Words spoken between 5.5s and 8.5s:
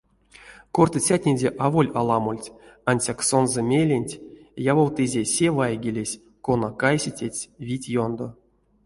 вайгелесь, кона кайсететсь вить ёндо.